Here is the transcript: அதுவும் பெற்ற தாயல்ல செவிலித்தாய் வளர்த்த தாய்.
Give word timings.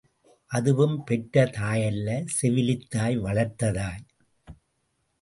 அதுவும் 0.51 1.03
பெற்ற 1.03 1.43
தாயல்ல 1.45 2.25
செவிலித்தாய் 2.41 3.19
வளர்த்த 3.19 3.71
தாய். 3.71 4.05